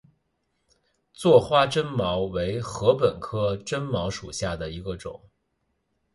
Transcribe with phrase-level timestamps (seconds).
[1.13, 5.21] 座花针茅为禾本科针茅属下的一个种。